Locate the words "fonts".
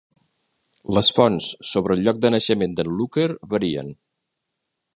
1.17-1.49